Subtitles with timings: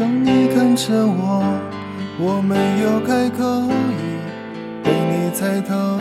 [0.00, 1.60] 当你看着我，
[2.18, 4.16] 我没有开口已
[4.82, 6.00] 被你猜透，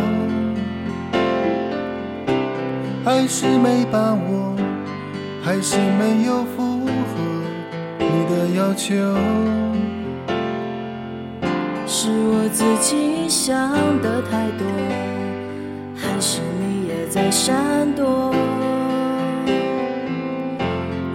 [3.03, 4.55] 还是没把握，
[5.43, 6.89] 还是没有符合
[7.99, 8.95] 你的要求。
[11.85, 13.53] 是我自己想
[14.01, 14.65] 的太多，
[15.97, 18.33] 还是你也在闪躲？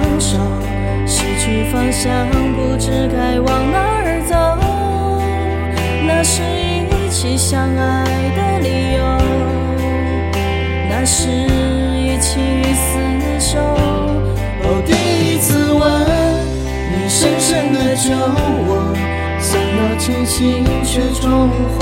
[2.03, 4.33] 想，不知该往哪儿走。
[6.07, 8.03] 那是一起相爱
[8.35, 9.05] 的理由，
[10.89, 12.39] 那是一起
[12.73, 13.59] 厮守。
[14.63, 15.79] 哦，第一次吻
[16.89, 18.09] 你深深的酒
[18.65, 18.97] 窝，
[19.37, 21.79] 想要清醒却冲昏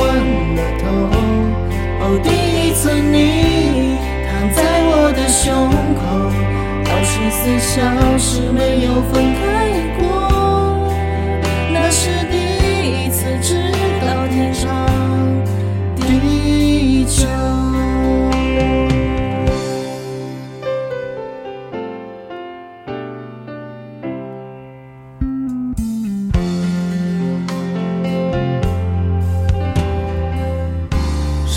[0.57, 0.83] 了头。
[2.01, 2.27] 哦，第
[2.67, 3.95] 一次你
[4.27, 6.03] 躺在我的胸口，
[6.91, 7.79] 二十四小
[8.17, 9.87] 时没有分开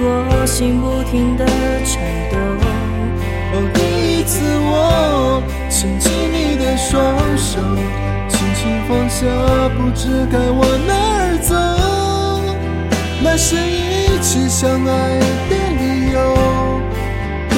[0.00, 1.44] 过，心不停的
[1.84, 2.02] 颤
[2.32, 2.36] 抖。
[3.52, 3.78] 哦，第
[4.18, 6.98] 一次我牵起你的双
[7.36, 7.60] 手，
[8.28, 9.26] 轻轻放下，
[9.76, 11.54] 不知该往哪儿走。
[13.22, 15.18] 那是一起相爱
[15.50, 16.16] 的理由，
[17.50, 17.54] 对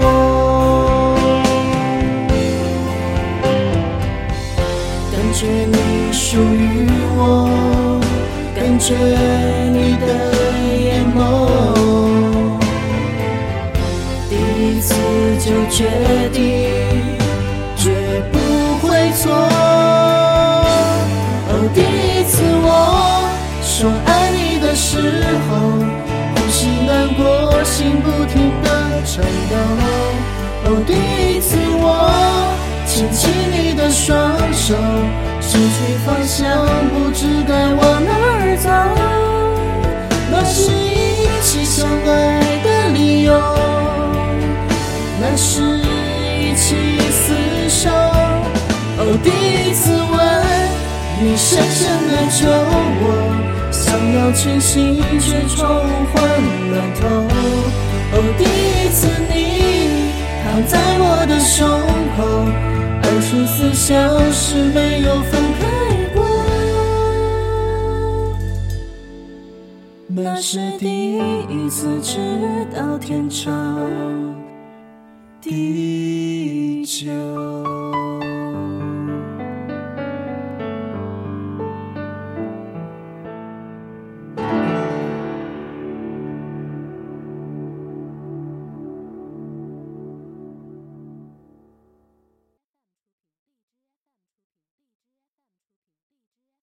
[0.00, 0.02] 我。
[5.12, 5.76] 感觉你
[6.12, 7.20] 属于我，
[8.54, 8.94] 感觉
[15.46, 15.84] 就决
[16.32, 16.42] 定，
[17.76, 18.38] 绝不
[18.84, 19.32] 会错。
[21.48, 23.22] 哦，第一次我
[23.62, 24.98] 说爱你的时
[25.46, 25.56] 候，
[26.34, 28.68] 呼吸难过，心不停的
[29.04, 29.54] 颤抖。
[30.64, 30.90] 哦，第
[31.36, 31.86] 一次我
[32.84, 34.74] 牵起你的双手，
[35.40, 38.95] 失去方向，不知该往哪儿走。
[49.08, 50.02] 哦，第一次吻
[51.22, 52.50] 你深深的酒
[53.02, 53.04] 窝，
[53.70, 55.56] 想要清醒却冲
[56.12, 56.14] 昏
[56.72, 57.06] 了头。
[58.12, 59.34] 哦，第一次你
[60.42, 61.56] 躺在我的胸
[62.16, 62.18] 口，
[63.04, 63.86] 二十四小
[64.32, 64.42] 时
[64.74, 65.62] 没有分开
[66.12, 66.18] 过。
[70.08, 71.18] 那是第
[71.48, 72.18] 一次知
[72.74, 73.44] 道天长
[75.40, 77.75] 地久。